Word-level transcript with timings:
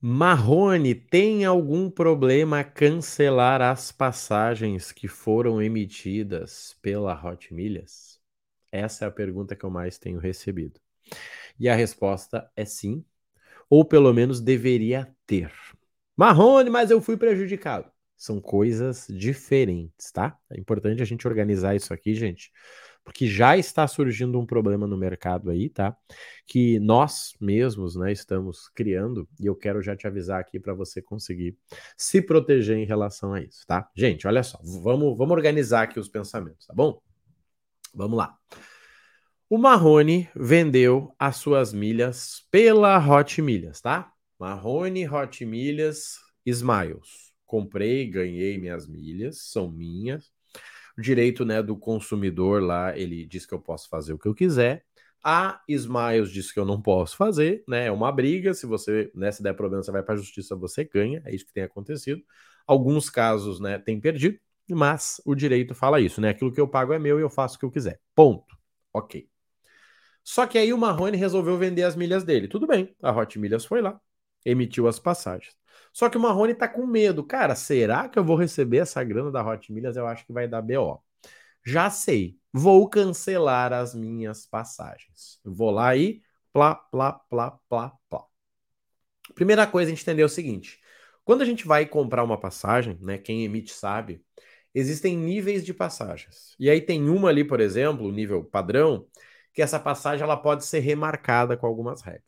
Marrone 0.00 0.94
tem 0.94 1.44
algum 1.44 1.90
problema 1.90 2.62
cancelar 2.62 3.60
as 3.60 3.90
passagens 3.90 4.92
que 4.92 5.08
foram 5.08 5.60
emitidas 5.60 6.78
pela 6.80 7.20
Hot 7.20 7.52
Milhas? 7.52 8.20
Essa 8.70 9.06
é 9.06 9.08
a 9.08 9.10
pergunta 9.10 9.56
que 9.56 9.64
eu 9.64 9.70
mais 9.70 9.98
tenho 9.98 10.20
recebido. 10.20 10.80
E 11.58 11.68
a 11.68 11.74
resposta 11.74 12.48
é 12.54 12.64
sim, 12.64 13.04
ou 13.68 13.84
pelo 13.84 14.12
menos 14.12 14.40
deveria 14.40 15.12
ter. 15.26 15.52
Marrone, 16.16 16.70
mas 16.70 16.92
eu 16.92 17.00
fui 17.00 17.16
prejudicado. 17.16 17.90
São 18.16 18.40
coisas 18.40 19.04
diferentes, 19.10 20.12
tá? 20.12 20.38
É 20.48 20.60
importante 20.60 21.02
a 21.02 21.04
gente 21.04 21.26
organizar 21.26 21.74
isso 21.74 21.92
aqui, 21.92 22.14
gente, 22.14 22.52
porque 23.08 23.26
já 23.26 23.56
está 23.56 23.88
surgindo 23.88 24.38
um 24.38 24.44
problema 24.44 24.86
no 24.86 24.94
mercado 24.94 25.50
aí, 25.50 25.70
tá? 25.70 25.96
Que 26.46 26.78
nós 26.78 27.34
mesmos, 27.40 27.96
né, 27.96 28.12
estamos 28.12 28.68
criando 28.68 29.26
e 29.40 29.46
eu 29.46 29.56
quero 29.56 29.80
já 29.80 29.96
te 29.96 30.06
avisar 30.06 30.38
aqui 30.38 30.60
para 30.60 30.74
você 30.74 31.00
conseguir 31.00 31.56
se 31.96 32.20
proteger 32.20 32.76
em 32.76 32.84
relação 32.84 33.32
a 33.32 33.40
isso, 33.40 33.66
tá? 33.66 33.88
Gente, 33.96 34.26
olha 34.26 34.42
só, 34.42 34.60
vamos, 34.62 35.16
vamos 35.16 35.32
organizar 35.32 35.84
aqui 35.84 35.98
os 35.98 36.06
pensamentos, 36.06 36.66
tá 36.66 36.74
bom? 36.74 37.00
Vamos 37.94 38.18
lá. 38.18 38.36
O 39.48 39.56
Marrone 39.56 40.28
vendeu 40.36 41.14
as 41.18 41.36
suas 41.36 41.72
milhas 41.72 42.46
pela 42.50 42.98
Hot 42.98 43.40
Milhas, 43.40 43.80
tá? 43.80 44.12
Marrone 44.38 45.08
Hot 45.08 45.46
Milhas 45.46 46.18
Smiles. 46.44 47.32
Comprei, 47.46 48.06
ganhei 48.06 48.58
minhas 48.58 48.86
milhas, 48.86 49.40
são 49.50 49.72
minhas 49.72 50.30
direito 50.98 51.44
né, 51.44 51.62
do 51.62 51.76
consumidor 51.76 52.62
lá, 52.62 52.96
ele 52.98 53.24
diz 53.24 53.46
que 53.46 53.54
eu 53.54 53.60
posso 53.60 53.88
fazer 53.88 54.12
o 54.12 54.18
que 54.18 54.26
eu 54.26 54.34
quiser. 54.34 54.84
A 55.22 55.60
Smiles 55.68 56.30
diz 56.30 56.52
que 56.52 56.58
eu 56.58 56.64
não 56.64 56.80
posso 56.80 57.16
fazer, 57.16 57.64
né? 57.66 57.86
É 57.86 57.92
uma 57.92 58.10
briga. 58.12 58.54
Se 58.54 58.66
você, 58.66 59.10
né, 59.14 59.30
se 59.32 59.42
der 59.42 59.54
problema, 59.54 59.82
você 59.82 59.90
vai 59.90 60.02
para 60.02 60.14
a 60.14 60.16
justiça, 60.16 60.56
você 60.56 60.84
ganha. 60.84 61.22
É 61.24 61.34
isso 61.34 61.46
que 61.46 61.52
tem 61.52 61.64
acontecido. 61.64 62.22
Alguns 62.66 63.10
casos, 63.10 63.60
né, 63.60 63.78
tem 63.78 64.00
perdido, 64.00 64.38
mas 64.70 65.20
o 65.24 65.34
direito 65.34 65.74
fala 65.74 66.00
isso, 66.00 66.20
né? 66.20 66.30
Aquilo 66.30 66.52
que 66.52 66.60
eu 66.60 66.68
pago 66.68 66.92
é 66.92 66.98
meu 66.98 67.18
e 67.18 67.22
eu 67.22 67.30
faço 67.30 67.56
o 67.56 67.58
que 67.58 67.64
eu 67.64 67.70
quiser. 67.70 68.00
Ponto. 68.14 68.56
Ok. 68.92 69.28
Só 70.22 70.46
que 70.46 70.58
aí 70.58 70.72
o 70.72 70.78
Marrone 70.78 71.16
resolveu 71.16 71.56
vender 71.56 71.84
as 71.84 71.96
milhas 71.96 72.22
dele. 72.22 72.48
Tudo 72.48 72.66
bem, 72.66 72.94
a 73.02 73.10
Hot 73.10 73.38
Milhas 73.38 73.64
foi 73.64 73.80
lá, 73.80 73.98
emitiu 74.44 74.86
as 74.86 74.98
passagens. 74.98 75.56
Só 75.92 76.08
que 76.08 76.16
o 76.16 76.20
Marrone 76.20 76.54
tá 76.54 76.68
com 76.68 76.86
medo. 76.86 77.24
Cara, 77.24 77.54
será 77.54 78.08
que 78.08 78.18
eu 78.18 78.24
vou 78.24 78.36
receber 78.36 78.78
essa 78.78 79.02
grana 79.02 79.30
da 79.30 79.46
Hot 79.46 79.72
Milhas? 79.72 79.96
Eu 79.96 80.06
acho 80.06 80.26
que 80.26 80.32
vai 80.32 80.46
dar 80.48 80.62
BO. 80.62 81.02
Já 81.64 81.90
sei. 81.90 82.38
Vou 82.52 82.88
cancelar 82.88 83.72
as 83.72 83.94
minhas 83.94 84.46
passagens. 84.46 85.40
Eu 85.44 85.52
vou 85.52 85.70
lá 85.70 85.96
e 85.96 86.22
plá, 86.52 86.74
plá, 86.74 87.12
plá, 87.12 87.58
plá, 87.68 87.92
plá. 88.08 88.24
Primeira 89.34 89.66
coisa 89.66 89.90
a 89.90 89.94
gente 89.94 90.02
entender 90.02 90.22
é 90.22 90.24
o 90.24 90.28
seguinte. 90.28 90.80
Quando 91.24 91.42
a 91.42 91.44
gente 91.44 91.66
vai 91.66 91.84
comprar 91.86 92.24
uma 92.24 92.40
passagem, 92.40 92.98
né, 93.02 93.18
quem 93.18 93.44
emite 93.44 93.72
sabe, 93.72 94.24
existem 94.74 95.16
níveis 95.16 95.64
de 95.64 95.74
passagens. 95.74 96.54
E 96.58 96.70
aí 96.70 96.80
tem 96.80 97.08
uma 97.08 97.28
ali, 97.28 97.44
por 97.44 97.60
exemplo, 97.60 98.06
o 98.06 98.12
nível 98.12 98.44
padrão, 98.44 99.06
que 99.52 99.62
essa 99.62 99.78
passagem 99.78 100.24
ela 100.24 100.36
pode 100.36 100.64
ser 100.64 100.80
remarcada 100.80 101.56
com 101.56 101.66
algumas 101.66 102.00
regras. 102.00 102.27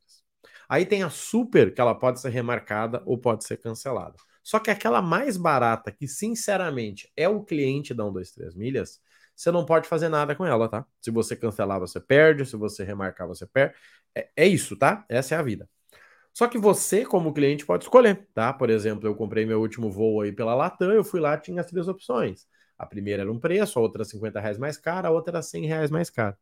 Aí 0.70 0.86
tem 0.86 1.02
a 1.02 1.10
super, 1.10 1.74
que 1.74 1.80
ela 1.80 1.96
pode 1.96 2.20
ser 2.20 2.28
remarcada 2.28 3.02
ou 3.04 3.18
pode 3.18 3.44
ser 3.44 3.56
cancelada. 3.56 4.14
Só 4.40 4.60
que 4.60 4.70
aquela 4.70 5.02
mais 5.02 5.36
barata, 5.36 5.90
que 5.90 6.06
sinceramente 6.06 7.10
é 7.16 7.28
o 7.28 7.42
cliente 7.42 7.92
da 7.92 8.04
123 8.04 8.54
milhas, 8.54 9.00
você 9.34 9.50
não 9.50 9.66
pode 9.66 9.88
fazer 9.88 10.08
nada 10.08 10.32
com 10.36 10.46
ela, 10.46 10.68
tá? 10.68 10.86
Se 11.00 11.10
você 11.10 11.34
cancelar, 11.34 11.80
você 11.80 11.98
perde, 11.98 12.46
se 12.46 12.54
você 12.56 12.84
remarcar, 12.84 13.26
você 13.26 13.44
perde. 13.46 13.74
É, 14.14 14.28
é 14.36 14.46
isso, 14.46 14.76
tá? 14.76 15.04
Essa 15.08 15.34
é 15.34 15.38
a 15.38 15.42
vida. 15.42 15.68
Só 16.32 16.46
que 16.46 16.56
você, 16.56 17.04
como 17.04 17.34
cliente, 17.34 17.66
pode 17.66 17.82
escolher, 17.82 18.28
tá? 18.32 18.52
Por 18.52 18.70
exemplo, 18.70 19.08
eu 19.08 19.16
comprei 19.16 19.44
meu 19.44 19.60
último 19.60 19.90
voo 19.90 20.20
aí 20.20 20.30
pela 20.30 20.54
Latam, 20.54 20.92
eu 20.92 21.02
fui 21.02 21.18
lá, 21.18 21.36
tinha 21.36 21.60
as 21.60 21.66
três 21.66 21.88
opções. 21.88 22.46
A 22.78 22.86
primeira 22.86 23.22
era 23.22 23.32
um 23.32 23.40
preço, 23.40 23.76
a 23.76 23.82
outra 23.82 24.04
50 24.04 24.38
reais 24.38 24.56
mais 24.56 24.78
cara, 24.78 25.08
a 25.08 25.10
outra 25.10 25.32
era 25.32 25.42
100 25.42 25.66
reais 25.66 25.90
mais 25.90 26.10
cara. 26.10 26.38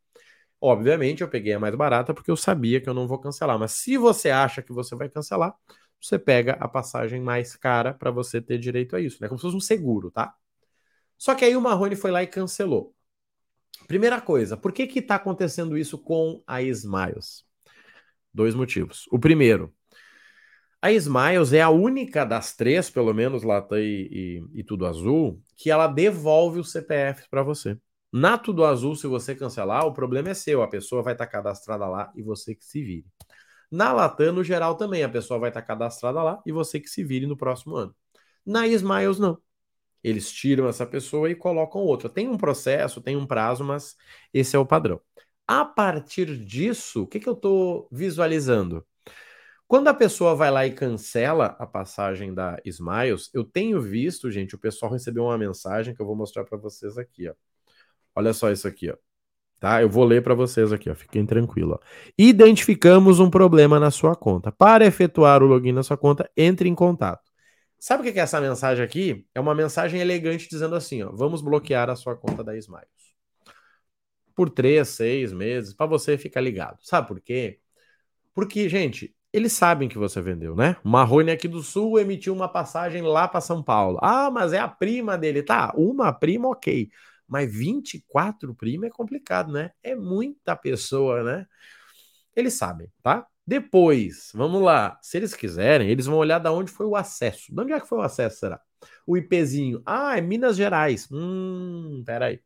Obviamente, 0.61 1.21
eu 1.21 1.29
peguei 1.29 1.53
a 1.53 1.59
mais 1.59 1.73
barata 1.75 2.13
porque 2.13 2.29
eu 2.29 2.35
sabia 2.35 2.81
que 2.81 2.89
eu 2.89 2.93
não 2.93 3.07
vou 3.07 3.19
cancelar. 3.19 3.57
Mas 3.57 3.71
se 3.73 3.97
você 3.97 4.29
acha 4.29 4.61
que 4.61 4.73
você 4.73 4.95
vai 4.95 5.09
cancelar, 5.09 5.53
você 6.01 6.19
pega 6.19 6.53
a 6.53 6.67
passagem 6.67 7.21
mais 7.21 7.55
cara 7.55 7.93
para 7.93 8.11
você 8.11 8.41
ter 8.41 8.57
direito 8.57 8.95
a 8.95 9.01
isso, 9.01 9.17
né? 9.21 9.27
Como 9.27 9.37
se 9.39 9.43
fosse 9.43 9.57
um 9.57 9.61
seguro, 9.61 10.11
tá? 10.11 10.33
Só 11.17 11.35
que 11.35 11.45
aí 11.45 11.55
o 11.55 11.61
Marrone 11.61 11.95
foi 11.95 12.11
lá 12.11 12.23
e 12.23 12.27
cancelou. 12.27 12.95
Primeira 13.87 14.21
coisa, 14.21 14.57
por 14.57 14.71
que 14.71 14.87
que 14.87 15.01
tá 15.01 15.15
acontecendo 15.15 15.77
isso 15.77 15.97
com 15.97 16.43
a 16.45 16.61
Smiles? 16.61 17.45
Dois 18.33 18.53
motivos. 18.53 19.07
O 19.11 19.19
primeiro, 19.19 19.73
a 20.81 20.91
Smiles 20.93 21.51
é 21.51 21.61
a 21.61 21.69
única 21.69 22.25
das 22.25 22.55
três, 22.55 22.89
pelo 22.89 23.13
menos 23.13 23.43
Latam 23.43 23.79
e, 23.79 24.41
e, 24.53 24.59
e 24.59 24.63
Tudo 24.63 24.85
Azul, 24.85 25.41
que 25.57 25.69
ela 25.69 25.87
devolve 25.87 26.59
o 26.59 26.63
CPF 26.63 27.27
para 27.29 27.43
você. 27.43 27.77
Na 28.11 28.37
Tudo 28.37 28.65
Azul, 28.65 28.95
se 28.95 29.05
você 29.07 29.35
cancelar, 29.35 29.85
o 29.85 29.93
problema 29.93 30.29
é 30.29 30.33
seu. 30.33 30.63
A 30.63 30.67
pessoa 30.67 31.03
vai 31.03 31.13
estar 31.13 31.25
tá 31.25 31.31
cadastrada 31.31 31.87
lá 31.87 32.11
e 32.15 32.23
você 32.23 32.55
que 32.55 32.65
se 32.65 32.81
vire. 32.81 33.05
Na 33.71 33.93
Latam, 33.93 34.33
no 34.33 34.43
geral, 34.43 34.75
também 34.75 35.03
a 35.03 35.09
pessoa 35.09 35.39
vai 35.39 35.49
estar 35.51 35.61
tá 35.61 35.67
cadastrada 35.67 36.23
lá 36.23 36.41
e 36.45 36.51
você 36.51 36.79
que 36.79 36.89
se 36.89 37.03
vire 37.03 37.27
no 37.27 37.37
próximo 37.37 37.75
ano. 37.75 37.95
Na 38.45 38.67
Smiles, 38.67 39.19
não. 39.19 39.39
Eles 40.03 40.31
tiram 40.31 40.67
essa 40.67 40.85
pessoa 40.85 41.29
e 41.29 41.35
colocam 41.35 41.81
outra. 41.81 42.09
Tem 42.09 42.27
um 42.27 42.37
processo, 42.37 43.01
tem 43.01 43.15
um 43.17 43.27
prazo, 43.27 43.63
mas 43.63 43.95
esse 44.33 44.55
é 44.55 44.59
o 44.59 44.65
padrão. 44.65 45.01
A 45.47 45.65
partir 45.65 46.37
disso, 46.45 47.03
o 47.03 47.07
que, 47.07 47.19
que 47.19 47.29
eu 47.29 47.33
estou 47.33 47.87
visualizando? 47.91 48.85
Quando 49.67 49.87
a 49.89 49.93
pessoa 49.93 50.35
vai 50.35 50.51
lá 50.51 50.65
e 50.65 50.73
cancela 50.73 51.55
a 51.59 51.65
passagem 51.67 52.33
da 52.33 52.59
Smiles, 52.65 53.29
eu 53.33 53.43
tenho 53.43 53.81
visto, 53.81 54.31
gente, 54.31 54.55
o 54.55 54.59
pessoal 54.59 54.91
recebeu 54.91 55.25
uma 55.25 55.37
mensagem 55.37 55.93
que 55.93 56.01
eu 56.01 56.05
vou 56.05 56.15
mostrar 56.15 56.43
para 56.45 56.57
vocês 56.57 56.97
aqui, 56.97 57.29
ó. 57.29 57.33
Olha 58.19 58.33
só 58.33 58.51
isso 58.51 58.67
aqui, 58.67 58.91
ó. 58.91 58.95
Tá? 59.61 59.81
Eu 59.81 59.89
vou 59.89 60.03
ler 60.03 60.21
para 60.21 60.33
vocês 60.33 60.73
aqui, 60.73 60.89
ó. 60.89 60.93
Fiquem 60.93 61.25
tranquilos. 61.25 61.79
Identificamos 62.17 63.17
um 63.17 63.29
problema 63.29 63.79
na 63.79 63.89
sua 63.91 64.13
conta. 64.13 64.51
Para 64.51 64.85
efetuar 64.85 65.41
o 65.41 65.45
login 65.45 65.71
na 65.71 65.83
sua 65.83 65.95
conta, 65.95 66.29
entre 66.35 66.67
em 66.67 66.75
contato. 66.75 67.23
Sabe 67.79 68.01
o 68.01 68.11
que 68.11 68.19
é 68.19 68.21
essa 68.21 68.41
mensagem 68.41 68.83
aqui? 68.83 69.25
É 69.33 69.39
uma 69.39 69.55
mensagem 69.55 70.01
elegante 70.01 70.49
dizendo 70.49 70.75
assim, 70.75 71.01
ó. 71.01 71.11
Vamos 71.13 71.41
bloquear 71.41 71.89
a 71.89 71.95
sua 71.95 72.13
conta 72.13 72.43
da 72.43 72.57
Smiles. 72.57 72.89
Por 74.35 74.49
três, 74.49 74.89
seis 74.89 75.31
meses, 75.31 75.73
para 75.73 75.85
você 75.85 76.17
ficar 76.17 76.41
ligado. 76.41 76.77
Sabe 76.81 77.07
por 77.07 77.21
quê? 77.21 77.59
Porque, 78.33 78.67
gente, 78.67 79.15
eles 79.31 79.53
sabem 79.53 79.87
que 79.87 79.97
você 79.97 80.21
vendeu, 80.21 80.57
né? 80.57 80.75
O 80.83 80.89
Marrone 80.89 81.31
aqui 81.31 81.47
do 81.47 81.63
Sul 81.63 81.97
emitiu 81.97 82.33
uma 82.33 82.49
passagem 82.49 83.01
lá 83.01 83.29
para 83.29 83.39
São 83.39 83.63
Paulo. 83.63 83.97
Ah, 84.01 84.29
mas 84.29 84.51
é 84.51 84.59
a 84.59 84.67
prima 84.67 85.17
dele. 85.17 85.41
Tá, 85.41 85.71
uma 85.73 86.11
prima, 86.11 86.49
ok. 86.49 86.89
Mas 87.29 87.53
24 87.53 88.53
prima 88.55 88.87
é 88.87 88.89
complicado, 88.89 89.51
né? 89.51 89.71
É 89.83 89.95
muita 89.95 90.55
pessoa, 90.55 91.23
né? 91.23 91.45
Eles 92.35 92.53
sabem, 92.55 92.87
tá? 93.03 93.25
Depois, 93.45 94.31
vamos 94.33 94.61
lá. 94.61 94.97
Se 95.01 95.17
eles 95.17 95.33
quiserem, 95.33 95.89
eles 95.89 96.05
vão 96.05 96.17
olhar 96.17 96.39
da 96.39 96.51
onde 96.51 96.71
foi 96.71 96.85
o 96.85 96.95
acesso. 96.95 97.53
De 97.53 97.61
onde 97.61 97.73
é 97.73 97.79
que 97.79 97.87
foi 97.87 97.97
o 97.99 98.01
acesso, 98.01 98.39
será? 98.39 98.61
O 99.05 99.17
IPzinho. 99.17 99.81
Ah, 99.85 100.17
é 100.17 100.21
Minas 100.21 100.55
Gerais. 100.55 101.07
Hum, 101.11 102.03
peraí. 102.05 102.39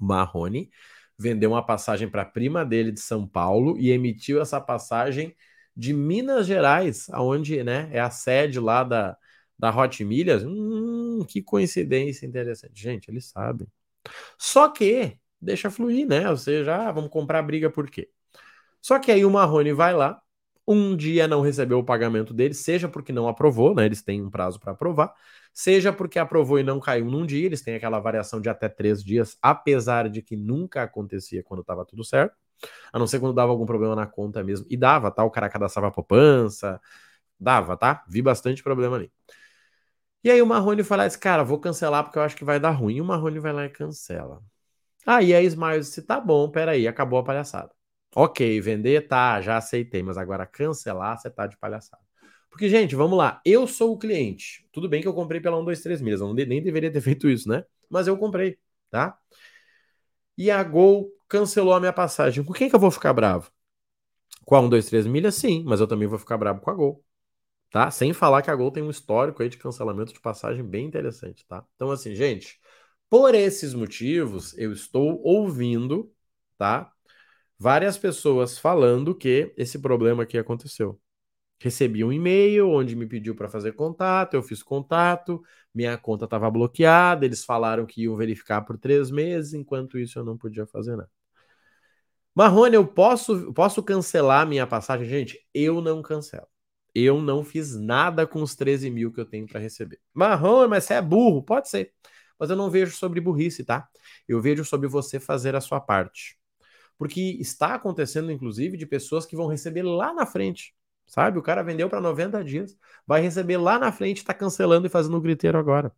Marrone 0.00 0.70
vendeu 1.18 1.50
uma 1.50 1.64
passagem 1.64 2.08
para 2.10 2.22
a 2.22 2.26
prima 2.26 2.64
dele 2.64 2.92
de 2.92 3.00
São 3.00 3.26
Paulo 3.26 3.78
e 3.78 3.90
emitiu 3.90 4.40
essa 4.40 4.60
passagem 4.60 5.34
de 5.76 5.92
Minas 5.92 6.46
Gerais, 6.46 7.08
aonde, 7.10 7.62
né, 7.62 7.88
é 7.92 8.00
a 8.00 8.10
sede 8.10 8.58
lá 8.60 8.82
da, 8.84 9.16
da 9.58 9.74
Hot 9.76 10.02
Milhas. 10.04 10.42
Hum, 10.44 11.24
que 11.28 11.42
coincidência 11.42 12.26
interessante. 12.26 12.80
Gente, 12.80 13.10
eles 13.10 13.26
sabem. 13.26 13.66
Só 14.38 14.68
que 14.68 15.18
deixa 15.40 15.70
fluir, 15.70 16.06
né? 16.06 16.28
Ou 16.30 16.36
seja, 16.36 16.88
ah, 16.88 16.92
vamos 16.92 17.10
comprar 17.10 17.42
briga 17.42 17.70
por 17.70 17.90
quê? 17.90 18.08
Só 18.80 18.98
que 18.98 19.10
aí 19.12 19.24
o 19.24 19.30
Marrone 19.30 19.72
vai 19.72 19.94
lá, 19.94 20.20
um 20.66 20.96
dia 20.96 21.28
não 21.28 21.40
recebeu 21.40 21.78
o 21.78 21.84
pagamento 21.84 22.34
dele, 22.34 22.54
seja 22.54 22.88
porque 22.88 23.12
não 23.12 23.28
aprovou, 23.28 23.74
né? 23.74 23.86
Eles 23.86 24.02
têm 24.02 24.22
um 24.22 24.30
prazo 24.30 24.58
para 24.60 24.72
aprovar, 24.72 25.12
seja 25.52 25.92
porque 25.92 26.18
aprovou 26.18 26.58
e 26.58 26.62
não 26.62 26.80
caiu 26.80 27.06
num 27.06 27.24
dia, 27.26 27.46
eles 27.46 27.62
têm 27.62 27.76
aquela 27.76 28.00
variação 28.00 28.40
de 28.40 28.48
até 28.48 28.68
três 28.68 29.02
dias, 29.02 29.36
apesar 29.42 30.08
de 30.08 30.22
que 30.22 30.36
nunca 30.36 30.82
acontecia 30.82 31.42
quando 31.42 31.60
estava 31.60 31.84
tudo 31.84 32.04
certo, 32.04 32.34
a 32.92 32.98
não 32.98 33.06
ser 33.06 33.20
quando 33.20 33.34
dava 33.34 33.52
algum 33.52 33.66
problema 33.66 33.94
na 33.96 34.06
conta 34.06 34.42
mesmo. 34.44 34.66
E 34.70 34.76
dava, 34.76 35.10
tá? 35.10 35.24
O 35.24 35.30
cara 35.30 35.48
cadastrava 35.48 35.90
poupança, 35.92 36.80
dava, 37.38 37.76
tá? 37.76 38.04
Vi 38.08 38.22
bastante 38.22 38.62
problema 38.62 38.96
ali. 38.96 39.12
E 40.26 40.30
aí 40.32 40.42
o 40.42 40.46
Marrone 40.46 40.82
fala 40.82 41.04
assim, 41.04 41.20
cara, 41.20 41.44
vou 41.44 41.56
cancelar 41.56 42.02
porque 42.02 42.18
eu 42.18 42.22
acho 42.22 42.34
que 42.34 42.42
vai 42.44 42.58
dar 42.58 42.72
ruim. 42.72 42.96
E 42.96 43.00
o 43.00 43.04
Marrone 43.04 43.38
vai 43.38 43.52
lá 43.52 43.64
e 43.64 43.68
cancela. 43.68 44.42
Aí 45.06 45.32
a 45.32 45.40
Smiles 45.40 45.86
disse, 45.86 46.02
tá 46.02 46.20
bom, 46.20 46.50
peraí, 46.50 46.88
acabou 46.88 47.20
a 47.20 47.24
palhaçada. 47.24 47.70
Ok, 48.12 48.60
vender, 48.60 49.06
tá, 49.06 49.40
já 49.40 49.56
aceitei, 49.56 50.02
mas 50.02 50.18
agora 50.18 50.44
cancelar, 50.44 51.16
você 51.16 51.30
tá 51.30 51.46
de 51.46 51.56
palhaçada. 51.56 52.02
Porque, 52.50 52.68
gente, 52.68 52.96
vamos 52.96 53.16
lá, 53.16 53.40
eu 53.44 53.68
sou 53.68 53.92
o 53.92 53.98
cliente. 54.00 54.68
Tudo 54.72 54.88
bem 54.88 55.00
que 55.00 55.06
eu 55.06 55.14
comprei 55.14 55.40
pela 55.40 55.60
1, 55.60 55.64
2, 55.64 55.80
3 55.80 56.02
milhas, 56.02 56.20
eu 56.20 56.34
nem 56.34 56.60
deveria 56.60 56.90
ter 56.92 57.02
feito 57.02 57.28
isso, 57.30 57.48
né? 57.48 57.64
Mas 57.88 58.08
eu 58.08 58.18
comprei, 58.18 58.58
tá? 58.90 59.16
E 60.36 60.50
a 60.50 60.60
Gol 60.64 61.08
cancelou 61.28 61.72
a 61.72 61.78
minha 61.78 61.92
passagem. 61.92 62.42
Com 62.42 62.52
quem 62.52 62.68
que 62.68 62.74
eu 62.74 62.80
vou 62.80 62.90
ficar 62.90 63.12
bravo? 63.12 63.48
Com 64.44 64.56
a 64.56 64.60
1, 64.60 64.68
2, 64.68 64.86
3 64.86 65.06
milhas? 65.06 65.36
Sim, 65.36 65.62
mas 65.64 65.78
eu 65.80 65.86
também 65.86 66.08
vou 66.08 66.18
ficar 66.18 66.36
bravo 66.36 66.60
com 66.60 66.70
a 66.72 66.74
Gol. 66.74 67.05
Tá? 67.76 67.90
Sem 67.90 68.14
falar 68.14 68.40
que 68.40 68.50
a 68.50 68.56
Gol 68.56 68.70
tem 68.70 68.82
um 68.82 68.88
histórico 68.88 69.42
aí 69.42 69.50
de 69.50 69.58
cancelamento 69.58 70.10
de 70.10 70.18
passagem 70.20 70.64
bem 70.64 70.86
interessante, 70.86 71.44
tá? 71.46 71.62
Então, 71.74 71.90
assim, 71.90 72.14
gente, 72.14 72.58
por 73.10 73.34
esses 73.34 73.74
motivos, 73.74 74.56
eu 74.56 74.72
estou 74.72 75.20
ouvindo, 75.22 76.10
tá? 76.56 76.90
Várias 77.58 77.98
pessoas 77.98 78.58
falando 78.58 79.14
que 79.14 79.52
esse 79.58 79.78
problema 79.78 80.22
aqui 80.22 80.38
aconteceu. 80.38 80.98
Recebi 81.60 82.04
um 82.04 82.12
e-mail 82.12 82.70
onde 82.70 82.96
me 82.96 83.06
pediu 83.06 83.36
para 83.36 83.48
fazer 83.48 83.72
contato, 83.74 84.34
eu 84.34 84.42
fiz 84.42 84.62
contato, 84.62 85.42
minha 85.74 85.98
conta 85.98 86.24
estava 86.26 86.50
bloqueada, 86.50 87.26
eles 87.26 87.44
falaram 87.44 87.86
que 87.86 88.04
iam 88.04 88.16
verificar 88.16 88.62
por 88.62 88.78
três 88.78 89.10
meses, 89.10 89.54
enquanto 89.54 89.98
isso 89.98 90.18
eu 90.18 90.24
não 90.24 90.38
podia 90.38 90.66
fazer 90.66 90.96
nada. 90.96 91.10
Marrone, 92.34 92.74
eu 92.76 92.86
posso, 92.86 93.52
posso 93.52 93.82
cancelar 93.82 94.46
minha 94.46 94.66
passagem? 94.66 95.06
Gente, 95.08 95.38
eu 95.54 95.80
não 95.82 96.02
cancelo. 96.02 96.46
Eu 96.98 97.20
não 97.20 97.44
fiz 97.44 97.76
nada 97.76 98.26
com 98.26 98.40
os 98.40 98.54
13 98.54 98.88
mil 98.88 99.12
que 99.12 99.20
eu 99.20 99.26
tenho 99.26 99.46
para 99.46 99.60
receber. 99.60 100.00
Marrone, 100.14 100.70
mas 100.70 100.84
você 100.84 100.94
é 100.94 101.02
burro? 101.02 101.42
Pode 101.42 101.68
ser. 101.68 101.92
Mas 102.38 102.48
eu 102.48 102.56
não 102.56 102.70
vejo 102.70 102.96
sobre 102.96 103.20
burrice, 103.20 103.62
tá? 103.62 103.86
Eu 104.26 104.40
vejo 104.40 104.64
sobre 104.64 104.88
você 104.88 105.20
fazer 105.20 105.54
a 105.54 105.60
sua 105.60 105.78
parte. 105.78 106.38
Porque 106.96 107.20
está 107.38 107.74
acontecendo, 107.74 108.32
inclusive, 108.32 108.78
de 108.78 108.86
pessoas 108.86 109.26
que 109.26 109.36
vão 109.36 109.46
receber 109.46 109.82
lá 109.82 110.14
na 110.14 110.24
frente. 110.24 110.74
Sabe? 111.06 111.38
O 111.38 111.42
cara 111.42 111.62
vendeu 111.62 111.86
para 111.90 112.00
90 112.00 112.42
dias, 112.42 112.74
vai 113.06 113.20
receber 113.20 113.58
lá 113.58 113.78
na 113.78 113.92
frente, 113.92 114.18
está 114.18 114.32
cancelando 114.32 114.86
e 114.86 114.90
fazendo 114.90 115.18
o 115.18 115.20
griteiro 115.20 115.58
agora. 115.58 115.94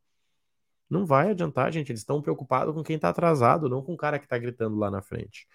Não 0.90 1.06
vai 1.06 1.30
adiantar, 1.30 1.72
gente. 1.72 1.92
Eles 1.92 2.00
estão 2.00 2.20
preocupados 2.20 2.74
com 2.74 2.82
quem 2.82 2.96
está 2.96 3.10
atrasado, 3.10 3.68
não 3.68 3.84
com 3.84 3.94
o 3.94 3.96
cara 3.96 4.18
que 4.18 4.26
está 4.26 4.36
gritando 4.36 4.76
lá 4.76 4.90
na 4.90 5.00
frente. 5.00 5.46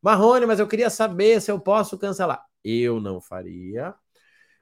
Marrone, 0.00 0.46
mas 0.46 0.60
eu 0.60 0.68
queria 0.68 0.90
saber 0.90 1.40
se 1.40 1.50
eu 1.50 1.58
posso 1.58 1.98
cancelar. 1.98 2.44
Eu 2.62 3.00
não 3.00 3.20
faria. 3.20 3.96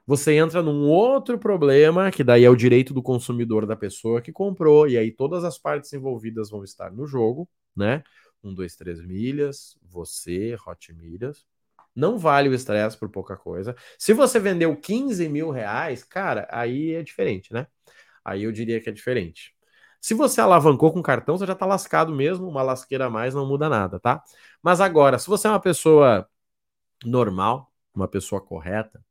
Você 0.05 0.33
entra 0.35 0.61
num 0.61 0.87
outro 0.87 1.37
problema, 1.37 2.11
que 2.11 2.23
daí 2.23 2.43
é 2.43 2.49
o 2.49 2.55
direito 2.55 2.93
do 2.93 3.03
consumidor 3.03 3.65
da 3.65 3.75
pessoa 3.75 4.21
que 4.21 4.31
comprou, 4.31 4.87
e 4.87 4.97
aí 4.97 5.11
todas 5.11 5.43
as 5.43 5.57
partes 5.57 5.93
envolvidas 5.93 6.49
vão 6.49 6.63
estar 6.63 6.91
no 6.91 7.05
jogo, 7.05 7.47
né? 7.75 8.03
Um, 8.43 8.53
dois, 8.53 8.75
três 8.75 8.99
milhas, 8.99 9.77
você, 9.83 10.57
Hot 10.67 10.91
Milhas. 10.93 11.45
Não 11.95 12.17
vale 12.17 12.49
o 12.49 12.53
estresse 12.53 12.97
por 12.97 13.09
pouca 13.09 13.37
coisa. 13.37 13.75
Se 13.97 14.13
você 14.13 14.39
vendeu 14.39 14.75
15 14.75 15.27
mil 15.29 15.51
reais, 15.51 16.03
cara, 16.03 16.47
aí 16.51 16.93
é 16.93 17.03
diferente, 17.03 17.53
né? 17.53 17.67
Aí 18.23 18.43
eu 18.43 18.51
diria 18.51 18.79
que 18.81 18.89
é 18.89 18.91
diferente. 18.93 19.53
Se 20.01 20.13
você 20.13 20.41
alavancou 20.41 20.91
com 20.91 21.01
cartão, 21.01 21.37
você 21.37 21.45
já 21.45 21.55
tá 21.55 21.65
lascado 21.65 22.13
mesmo, 22.13 22.47
uma 22.47 22.63
lasqueira 22.63 23.05
a 23.05 23.09
mais 23.09 23.35
não 23.35 23.45
muda 23.47 23.69
nada, 23.69 23.99
tá? 23.99 24.23
Mas 24.63 24.81
agora, 24.81 25.19
se 25.19 25.27
você 25.27 25.47
é 25.47 25.51
uma 25.51 25.59
pessoa 25.59 26.27
normal, 27.05 27.71
uma 27.93 28.07
pessoa 28.07 28.41
correta, 28.41 29.03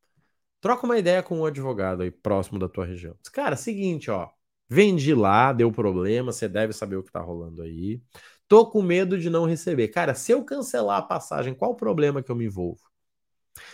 troca 0.61 0.85
uma 0.85 0.99
ideia 0.99 1.23
com 1.23 1.41
um 1.41 1.47
advogado 1.47 2.03
aí 2.03 2.11
próximo 2.11 2.59
da 2.59 2.69
tua 2.69 2.85
região. 2.85 3.17
Cara, 3.33 3.57
seguinte, 3.57 4.11
ó, 4.11 4.29
vendi 4.69 5.15
lá, 5.15 5.53
deu 5.53 5.71
problema, 5.73 6.33
você 6.33 6.49
deve 6.49 6.73
saber 6.73 6.97
o 6.97 7.03
que 7.03 7.12
tá 7.12 7.21
rolando 7.21 7.62
aí. 7.62 8.03
Tô 8.49 8.67
com 8.67 8.83
medo 8.83 9.19
de 9.19 9.31
não 9.31 9.47
receber. 9.47 9.89
Cara, 9.89 10.15
se 10.15 10.33
eu 10.33 10.45
cancelar 10.45 10.99
a 10.99 11.03
passagem, 11.03 11.55
qual 11.55 11.73
o 11.73 11.77
problema 11.77 12.23
que 12.23 12.31
eu 12.31 12.37
me 12.37 12.47
envolvo? 12.47 12.81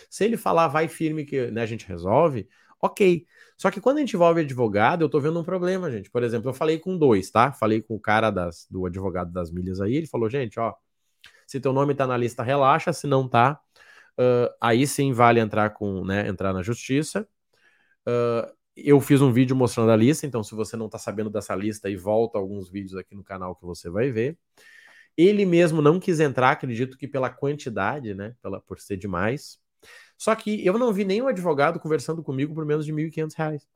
Se 0.09 0.25
ele 0.25 0.37
falar 0.37 0.67
vai 0.67 0.87
firme 0.87 1.25
que 1.25 1.51
né, 1.51 1.61
a 1.61 1.65
gente 1.65 1.87
resolve, 1.87 2.47
ok. 2.81 3.25
Só 3.57 3.71
que 3.71 3.81
quando 3.81 3.97
a 3.97 3.99
gente 4.01 4.15
envolve 4.15 4.41
advogado, 4.41 5.03
eu 5.03 5.09
tô 5.09 5.19
vendo 5.19 5.39
um 5.39 5.43
problema, 5.43 5.89
gente. 5.91 6.09
Por 6.11 6.23
exemplo, 6.23 6.49
eu 6.49 6.53
falei 6.53 6.79
com 6.79 6.97
dois, 6.97 7.29
tá? 7.31 7.51
Falei 7.51 7.81
com 7.81 7.95
o 7.95 7.99
cara 7.99 8.29
das, 8.29 8.67
do 8.69 8.85
advogado 8.85 9.31
das 9.31 9.51
milhas 9.51 9.81
aí, 9.81 9.95
ele 9.95 10.07
falou, 10.07 10.29
gente, 10.29 10.59
ó, 10.59 10.73
se 11.47 11.59
teu 11.59 11.73
nome 11.73 11.95
tá 11.95 12.05
na 12.05 12.17
lista, 12.17 12.43
relaxa, 12.43 12.93
se 12.93 13.07
não 13.07 13.27
tá, 13.27 13.59
uh, 14.19 14.53
aí 14.61 14.85
sim 14.87 15.13
vale 15.13 15.39
entrar 15.39 15.71
com, 15.71 16.03
né, 16.05 16.27
entrar 16.27 16.53
na 16.53 16.61
justiça. 16.63 17.27
Uh, 18.07 18.51
eu 18.75 19.01
fiz 19.01 19.21
um 19.21 19.31
vídeo 19.31 19.55
mostrando 19.55 19.91
a 19.91 19.95
lista, 19.95 20.25
então 20.27 20.43
se 20.43 20.53
você 20.53 20.77
não 20.77 20.89
tá 20.89 20.99
sabendo 20.99 21.29
dessa 21.29 21.55
lista, 21.55 21.87
aí 21.87 21.95
volta 21.95 22.37
alguns 22.37 22.69
vídeos 22.69 22.95
aqui 22.95 23.15
no 23.15 23.23
canal 23.23 23.55
que 23.55 23.65
você 23.65 23.89
vai 23.89 24.11
ver. 24.11 24.37
Ele 25.17 25.45
mesmo 25.45 25.81
não 25.81 25.99
quis 25.99 26.19
entrar, 26.19 26.51
acredito 26.51 26.97
que 26.97 27.07
pela 27.07 27.29
quantidade, 27.29 28.13
né, 28.13 28.35
pela, 28.41 28.61
por 28.61 28.79
ser 28.79 28.97
demais. 28.97 29.59
Só 30.17 30.35
que 30.35 30.65
eu 30.65 30.77
não 30.77 30.93
vi 30.93 31.05
nenhum 31.05 31.27
advogado 31.27 31.79
conversando 31.79 32.23
comigo 32.23 32.53
por 32.53 32.65
menos 32.65 32.85
de 32.85 32.91
R$ 32.91 33.09
1.500. 33.09 33.67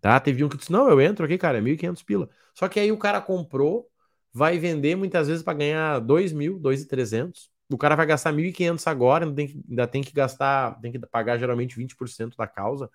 Tá? 0.00 0.20
Teve 0.20 0.44
um 0.44 0.48
que 0.48 0.56
disse: 0.58 0.72
Não, 0.72 0.88
eu 0.88 1.00
entro 1.00 1.24
aqui, 1.24 1.38
cara, 1.38 1.58
é 1.58 1.60
1.500 1.60 2.02
pila. 2.02 2.28
Só 2.54 2.68
que 2.68 2.80
aí 2.80 2.92
o 2.92 2.98
cara 2.98 3.20
comprou, 3.20 3.90
vai 4.32 4.58
vender 4.58 4.96
muitas 4.96 5.28
vezes 5.28 5.42
para 5.42 5.54
ganhar 5.58 5.98
2 6.00 6.32
mil, 6.32 6.58
2.300. 6.60 7.50
O 7.70 7.78
cara 7.78 7.96
vai 7.96 8.06
gastar 8.06 8.32
1.500 8.32 8.86
agora, 8.86 9.24
ainda 9.24 9.36
tem, 9.36 9.46
que, 9.48 9.64
ainda 9.68 9.86
tem 9.86 10.02
que 10.02 10.12
gastar, 10.12 10.80
tem 10.80 10.92
que 10.92 10.98
pagar 11.06 11.38
geralmente 11.38 11.76
20% 11.76 12.36
da 12.36 12.46
causa. 12.46 12.90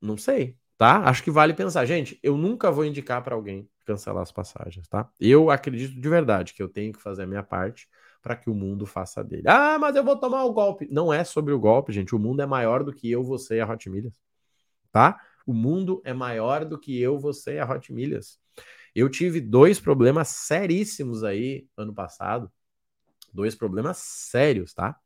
Não 0.00 0.16
sei, 0.16 0.56
tá? 0.76 0.98
Acho 1.08 1.22
que 1.22 1.30
vale 1.30 1.54
pensar. 1.54 1.86
Gente, 1.86 2.18
eu 2.22 2.36
nunca 2.36 2.70
vou 2.70 2.84
indicar 2.84 3.22
para 3.22 3.34
alguém 3.34 3.68
cancelar 3.86 4.22
as 4.22 4.32
passagens, 4.32 4.86
tá? 4.88 5.10
Eu 5.18 5.50
acredito 5.50 6.00
de 6.00 6.08
verdade 6.08 6.52
que 6.54 6.62
eu 6.62 6.68
tenho 6.68 6.92
que 6.92 7.00
fazer 7.00 7.22
a 7.22 7.26
minha 7.26 7.42
parte 7.42 7.88
para 8.20 8.36
que 8.36 8.48
o 8.48 8.54
mundo 8.54 8.86
faça 8.86 9.22
dele. 9.24 9.44
Ah, 9.46 9.78
mas 9.78 9.96
eu 9.96 10.04
vou 10.04 10.16
tomar 10.16 10.44
o 10.44 10.52
golpe. 10.52 10.86
Não 10.90 11.12
é 11.12 11.24
sobre 11.24 11.52
o 11.52 11.58
golpe, 11.58 11.92
gente. 11.92 12.14
O 12.14 12.18
mundo 12.18 12.40
é 12.42 12.46
maior 12.46 12.84
do 12.84 12.92
que 12.92 13.10
eu, 13.10 13.22
você 13.22 13.56
e 13.56 13.60
a 13.60 13.68
Hot 13.68 13.88
Milhas. 13.90 14.20
Tá? 14.92 15.20
O 15.46 15.52
mundo 15.52 16.00
é 16.04 16.12
maior 16.12 16.64
do 16.64 16.78
que 16.78 17.00
eu, 17.00 17.18
você 17.18 17.54
e 17.54 17.58
a 17.58 17.68
Hot 17.68 17.92
Milhas. 17.92 18.38
Eu 18.94 19.08
tive 19.08 19.40
dois 19.40 19.80
problemas 19.80 20.28
seríssimos 20.28 21.24
aí 21.24 21.66
ano 21.76 21.94
passado. 21.94 22.50
Dois 23.32 23.54
problemas 23.54 23.98
sérios, 23.98 24.74
tá? 24.74 24.96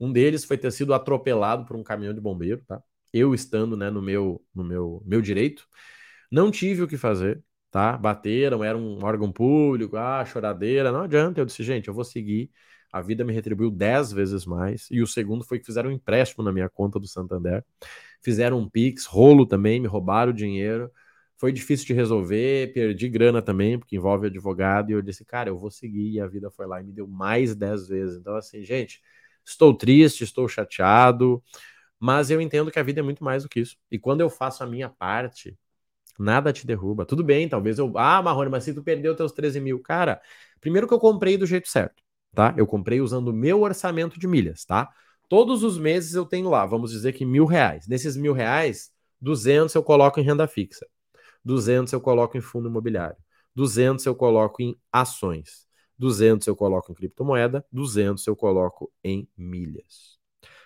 Um 0.00 0.12
deles 0.12 0.44
foi 0.44 0.58
ter 0.58 0.70
sido 0.72 0.94
atropelado 0.94 1.64
por 1.66 1.76
um 1.76 1.82
caminhão 1.84 2.14
de 2.14 2.20
bombeiro, 2.20 2.62
tá? 2.66 2.82
Eu 3.12 3.34
estando, 3.34 3.76
né, 3.76 3.90
no 3.90 4.02
meu 4.02 4.44
no 4.54 4.64
meu 4.64 5.02
meu 5.06 5.20
direito, 5.22 5.66
não 6.30 6.50
tive 6.50 6.82
o 6.82 6.88
que 6.88 6.96
fazer 6.96 7.42
tá? 7.74 7.96
Bateram, 7.98 8.62
era 8.62 8.78
um 8.78 9.04
órgão 9.04 9.32
público, 9.32 9.96
ah, 9.96 10.24
choradeira, 10.24 10.92
não 10.92 11.02
adianta. 11.02 11.40
Eu 11.40 11.44
disse, 11.44 11.64
gente, 11.64 11.88
eu 11.88 11.94
vou 11.94 12.04
seguir. 12.04 12.48
A 12.92 13.00
vida 13.00 13.24
me 13.24 13.32
retribuiu 13.32 13.68
dez 13.68 14.12
vezes 14.12 14.46
mais. 14.46 14.86
E 14.92 15.02
o 15.02 15.08
segundo 15.08 15.42
foi 15.44 15.58
que 15.58 15.66
fizeram 15.66 15.90
um 15.90 15.92
empréstimo 15.92 16.44
na 16.44 16.52
minha 16.52 16.68
conta 16.68 17.00
do 17.00 17.08
Santander. 17.08 17.64
Fizeram 18.22 18.60
um 18.60 18.70
Pix, 18.70 19.06
rolo 19.06 19.44
também, 19.44 19.80
me 19.80 19.88
roubaram 19.88 20.30
o 20.30 20.34
dinheiro. 20.34 20.88
Foi 21.44 21.52
difícil 21.52 21.86
de 21.86 21.92
resolver, 21.92 22.72
perdi 22.72 23.06
grana 23.06 23.42
também, 23.42 23.78
porque 23.78 23.96
envolve 23.96 24.28
advogado. 24.28 24.88
E 24.88 24.94
eu 24.94 25.02
disse, 25.02 25.26
cara, 25.26 25.50
eu 25.50 25.58
vou 25.58 25.70
seguir. 25.70 26.12
E 26.12 26.18
a 26.18 26.26
vida 26.26 26.50
foi 26.50 26.66
lá 26.66 26.80
e 26.80 26.84
me 26.84 26.90
deu 26.90 27.06
mais 27.06 27.54
dez 27.54 27.86
vezes. 27.86 28.16
Então, 28.16 28.34
assim, 28.34 28.62
gente, 28.64 29.02
estou 29.44 29.76
triste, 29.76 30.24
estou 30.24 30.48
chateado. 30.48 31.44
Mas 32.00 32.30
eu 32.30 32.40
entendo 32.40 32.70
que 32.70 32.78
a 32.78 32.82
vida 32.82 33.00
é 33.00 33.02
muito 33.02 33.22
mais 33.22 33.42
do 33.42 33.50
que 33.50 33.60
isso. 33.60 33.76
E 33.90 33.98
quando 33.98 34.22
eu 34.22 34.30
faço 34.30 34.64
a 34.64 34.66
minha 34.66 34.88
parte, 34.88 35.54
Nada 36.18 36.50
te 36.50 36.66
derruba. 36.66 37.04
Tudo 37.04 37.22
bem, 37.22 37.46
talvez 37.46 37.78
eu. 37.78 37.92
Ah, 37.98 38.22
Marrone, 38.22 38.50
mas 38.50 38.64
se 38.64 38.72
tu 38.72 38.82
perdeu 38.82 39.14
teus 39.14 39.32
13 39.32 39.60
mil. 39.60 39.80
Cara, 39.80 40.22
primeiro 40.62 40.88
que 40.88 40.94
eu 40.94 40.98
comprei 40.98 41.36
do 41.36 41.44
jeito 41.44 41.68
certo, 41.68 42.02
tá? 42.34 42.54
Eu 42.56 42.66
comprei 42.66 43.02
usando 43.02 43.28
o 43.28 43.32
meu 43.34 43.60
orçamento 43.60 44.18
de 44.18 44.26
milhas, 44.26 44.64
tá? 44.64 44.88
Todos 45.28 45.62
os 45.62 45.76
meses 45.76 46.14
eu 46.14 46.24
tenho 46.24 46.48
lá, 46.48 46.64
vamos 46.64 46.90
dizer 46.90 47.12
que 47.12 47.26
mil 47.26 47.44
reais. 47.44 47.86
Nesses 47.86 48.16
mil 48.16 48.32
reais, 48.32 48.92
200 49.20 49.74
eu 49.74 49.82
coloco 49.82 50.20
em 50.20 50.22
renda 50.22 50.46
fixa. 50.46 50.86
200 51.44 51.92
eu 51.92 52.00
coloco 52.00 52.36
em 52.36 52.40
fundo 52.40 52.68
imobiliário. 52.68 53.16
200 53.54 54.04
eu 54.06 54.14
coloco 54.14 54.62
em 54.62 54.76
ações. 54.92 55.66
200 55.98 56.46
eu 56.46 56.56
coloco 56.56 56.90
em 56.90 56.94
criptomoeda. 56.94 57.64
200 57.70 58.26
eu 58.26 58.34
coloco 58.34 58.92
em 59.02 59.28
milhas. 59.36 60.18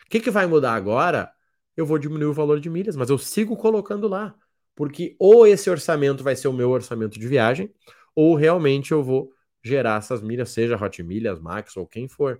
O 0.06 0.10
que, 0.10 0.20
que 0.20 0.30
vai 0.30 0.46
mudar 0.46 0.74
agora? 0.74 1.30
Eu 1.76 1.84
vou 1.84 1.98
diminuir 1.98 2.26
o 2.26 2.34
valor 2.34 2.60
de 2.60 2.70
milhas, 2.70 2.96
mas 2.96 3.10
eu 3.10 3.18
sigo 3.18 3.56
colocando 3.56 4.08
lá 4.08 4.34
porque 4.78 5.16
ou 5.18 5.44
esse 5.44 5.68
orçamento 5.68 6.22
vai 6.22 6.36
ser 6.36 6.46
o 6.46 6.52
meu 6.52 6.70
orçamento 6.70 7.18
de 7.18 7.26
viagem, 7.26 7.68
ou 8.14 8.36
realmente 8.36 8.92
eu 8.92 9.02
vou 9.02 9.32
gerar 9.60 9.98
essas 9.98 10.22
milhas, 10.22 10.50
seja 10.50 10.76
Hot 10.80 11.02
Milhas, 11.02 11.40
Max 11.40 11.76
ou 11.76 11.84
quem 11.84 12.06
for. 12.06 12.38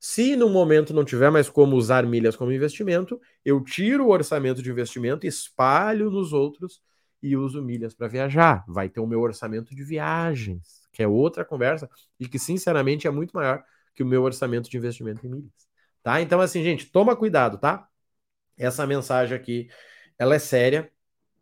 Se 0.00 0.34
no 0.34 0.48
momento 0.48 0.92
não 0.92 1.04
tiver 1.04 1.30
mais 1.30 1.48
como 1.48 1.76
usar 1.76 2.04
milhas 2.04 2.34
como 2.34 2.50
investimento, 2.50 3.20
eu 3.44 3.62
tiro 3.62 4.06
o 4.06 4.10
orçamento 4.10 4.60
de 4.60 4.68
investimento, 4.72 5.24
espalho 5.24 6.10
nos 6.10 6.32
outros 6.32 6.80
e 7.22 7.36
uso 7.36 7.62
milhas 7.62 7.94
para 7.94 8.08
viajar. 8.08 8.64
Vai 8.68 8.88
ter 8.88 9.00
o 9.00 9.06
meu 9.06 9.20
orçamento 9.20 9.74
de 9.74 9.82
viagens, 9.84 10.82
que 10.92 11.02
é 11.02 11.08
outra 11.08 11.44
conversa 11.44 11.88
e 12.18 12.28
que 12.28 12.38
sinceramente 12.38 13.06
é 13.06 13.10
muito 13.10 13.32
maior 13.32 13.64
que 13.94 14.02
o 14.02 14.06
meu 14.06 14.22
orçamento 14.22 14.70
de 14.70 14.76
investimento 14.76 15.26
em 15.26 15.30
milhas. 15.30 15.68
Tá? 16.02 16.20
Então 16.20 16.40
assim, 16.40 16.62
gente, 16.62 16.86
toma 16.86 17.16
cuidado, 17.16 17.58
tá? 17.58 17.88
Essa 18.56 18.86
mensagem 18.86 19.36
aqui, 19.36 19.68
ela 20.18 20.34
é 20.34 20.38
séria, 20.38 20.90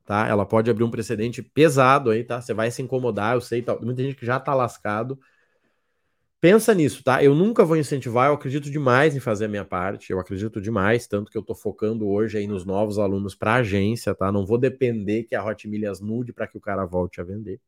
tá? 0.04 0.26
Ela 0.28 0.46
pode 0.46 0.70
abrir 0.70 0.84
um 0.84 0.90
precedente 0.90 1.42
pesado 1.42 2.10
aí, 2.10 2.24
tá? 2.24 2.40
Você 2.40 2.54
vai 2.54 2.70
se 2.70 2.82
incomodar, 2.82 3.34
eu 3.34 3.40
sei, 3.40 3.62
tá? 3.62 3.76
muita 3.76 4.02
gente 4.02 4.16
que 4.16 4.26
já 4.26 4.40
tá 4.40 4.54
lascado. 4.54 5.18
Pensa 6.46 6.72
nisso, 6.72 7.02
tá? 7.02 7.24
Eu 7.24 7.34
nunca 7.34 7.64
vou 7.64 7.76
incentivar, 7.76 8.28
eu 8.28 8.34
acredito 8.34 8.70
demais 8.70 9.16
em 9.16 9.18
fazer 9.18 9.46
a 9.46 9.48
minha 9.48 9.64
parte, 9.64 10.12
eu 10.12 10.20
acredito 10.20 10.60
demais, 10.60 11.04
tanto 11.08 11.28
que 11.28 11.36
eu 11.36 11.42
tô 11.42 11.56
focando 11.56 12.08
hoje 12.08 12.38
aí 12.38 12.46
nos 12.46 12.64
novos 12.64 13.00
alunos 13.00 13.34
para 13.34 13.54
agência, 13.54 14.14
tá? 14.14 14.30
Não 14.30 14.46
vou 14.46 14.56
depender 14.56 15.24
que 15.24 15.34
a 15.34 15.44
Hot 15.44 15.66
Milhas 15.66 16.00
mude 16.00 16.32
para 16.32 16.46
que 16.46 16.56
o 16.56 16.60
cara 16.60 16.84
volte 16.86 17.20
a 17.20 17.24
vender. 17.24 17.60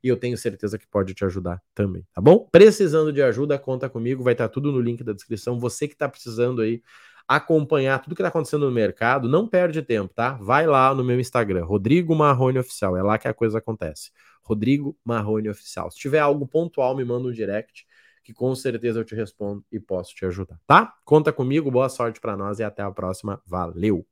E 0.00 0.06
eu 0.06 0.16
tenho 0.16 0.38
certeza 0.38 0.78
que 0.78 0.86
pode 0.86 1.12
te 1.12 1.24
ajudar 1.24 1.60
também, 1.74 2.06
tá 2.14 2.20
bom? 2.20 2.46
Precisando 2.52 3.12
de 3.12 3.20
ajuda, 3.20 3.58
conta 3.58 3.90
comigo, 3.90 4.22
vai 4.22 4.34
estar 4.34 4.46
tá 4.46 4.54
tudo 4.54 4.70
no 4.70 4.80
link 4.80 5.02
da 5.02 5.12
descrição. 5.12 5.58
Você 5.58 5.88
que 5.88 5.96
tá 5.96 6.08
precisando 6.08 6.62
aí 6.62 6.80
acompanhar 7.26 7.98
tudo 7.98 8.14
que 8.14 8.22
está 8.22 8.28
acontecendo 8.28 8.64
no 8.64 8.70
mercado, 8.70 9.28
não 9.28 9.48
perde 9.48 9.82
tempo, 9.82 10.14
tá? 10.14 10.34
Vai 10.34 10.68
lá 10.68 10.94
no 10.94 11.02
meu 11.02 11.18
Instagram, 11.18 11.64
Rodrigo 11.64 12.14
Marrone 12.14 12.60
Oficial, 12.60 12.96
é 12.96 13.02
lá 13.02 13.18
que 13.18 13.26
a 13.26 13.34
coisa 13.34 13.58
acontece. 13.58 14.12
Rodrigo 14.40 14.96
Marrone 15.04 15.48
Oficial. 15.48 15.90
Se 15.90 15.98
tiver 15.98 16.20
algo 16.20 16.46
pontual, 16.46 16.96
me 16.96 17.04
manda 17.04 17.26
um 17.26 17.32
direct, 17.32 17.89
que 18.30 18.34
com 18.34 18.54
certeza 18.54 19.00
eu 19.00 19.04
te 19.04 19.14
respondo 19.14 19.64
e 19.72 19.80
posso 19.80 20.14
te 20.14 20.24
ajudar, 20.24 20.58
tá? 20.64 20.94
Conta 21.04 21.32
comigo, 21.32 21.70
boa 21.70 21.88
sorte 21.88 22.20
para 22.20 22.36
nós 22.36 22.60
e 22.60 22.62
até 22.62 22.80
a 22.80 22.90
próxima. 22.90 23.42
Valeu! 23.44 24.06